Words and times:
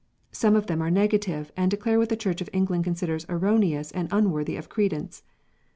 Some 0.31 0.55
of 0.55 0.65
them 0.65 0.81
are 0.81 0.89
negative, 0.89 1.51
and 1.55 1.69
declare 1.69 1.99
what 1.99 2.09
the 2.09 2.17
Church 2.17 2.41
of 2.41 2.49
England 2.51 2.83
considers 2.85 3.23
erroneous 3.29 3.91
and 3.91 4.07
unworthy 4.11 4.55
of 4.55 4.67
credence. 4.67 5.21